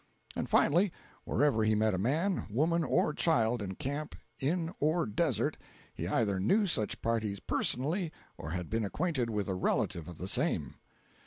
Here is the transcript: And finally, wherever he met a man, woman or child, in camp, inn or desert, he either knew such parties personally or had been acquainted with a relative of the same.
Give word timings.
And 0.35 0.49
finally, 0.49 0.91
wherever 1.25 1.63
he 1.63 1.75
met 1.75 1.93
a 1.93 1.99
man, 1.99 2.47
woman 2.49 2.83
or 2.83 3.13
child, 3.13 3.61
in 3.61 3.75
camp, 3.75 4.15
inn 4.39 4.73
or 4.79 5.05
desert, 5.05 5.57
he 5.93 6.07
either 6.07 6.39
knew 6.39 6.65
such 6.65 7.03
parties 7.03 7.39
personally 7.39 8.11
or 8.35 8.49
had 8.49 8.67
been 8.67 8.83
acquainted 8.83 9.29
with 9.29 9.47
a 9.47 9.53
relative 9.53 10.07
of 10.07 10.17
the 10.17 10.27
same. 10.27 10.73